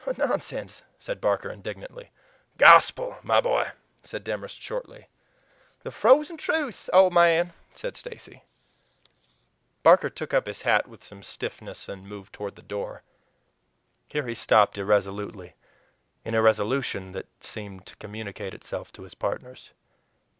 "Nonsense!" 0.17 0.81
said 0.97 1.21
Barker 1.21 1.51
indignantly. 1.51 2.09
"Gospel, 2.57 3.17
my 3.21 3.39
boy!" 3.39 3.67
said 4.01 4.23
Demorest 4.23 4.59
shortly. 4.59 5.05
"The 5.83 5.91
frozen 5.91 6.37
truth, 6.37 6.89
old 6.91 7.13
man!" 7.13 7.53
said 7.75 7.95
Stacy. 7.95 8.41
Barker 9.83 10.09
took 10.09 10.33
up 10.33 10.47
his 10.47 10.63
hat 10.63 10.87
with 10.87 11.03
some 11.03 11.21
stiffness 11.21 11.87
and 11.87 12.09
moved 12.09 12.33
toward 12.33 12.55
the 12.55 12.63
door. 12.63 13.03
Here 14.07 14.25
he 14.25 14.33
stopped 14.33 14.79
irresolutely, 14.79 15.53
an 16.25 16.33
irresolution 16.33 17.11
that 17.11 17.27
seemed 17.39 17.85
to 17.85 17.95
communicate 17.97 18.55
itself 18.55 18.91
to 18.93 19.03
his 19.03 19.13
partners. 19.13 19.69